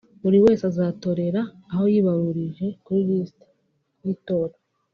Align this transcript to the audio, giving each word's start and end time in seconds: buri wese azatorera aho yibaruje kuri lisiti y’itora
buri 0.21 0.37
wese 0.45 0.63
azatorera 0.71 1.41
aho 1.71 1.83
yibaruje 1.93 2.67
kuri 2.83 2.99
lisiti 3.07 3.45
y’itora 4.03 4.55